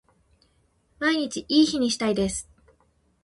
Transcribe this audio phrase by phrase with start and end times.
[0.97, 2.49] 毎日いい日にしたいです